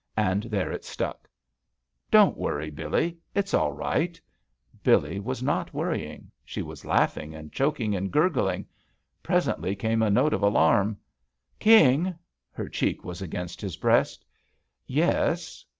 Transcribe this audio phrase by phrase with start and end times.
[0.17, 1.29] And there it stuck.
[2.09, 3.17] Don't worry, BiUee.
[3.35, 4.19] It's all right."
[4.83, 6.31] BiUee was not worrying.
[6.43, 8.65] She was laughing and choking and gurgling.
[9.21, 10.97] Presently came a note of alarm:
[11.59, 12.15] "King."
[12.51, 14.25] Her cheek was against his breast.
[14.87, 15.63] "Yes."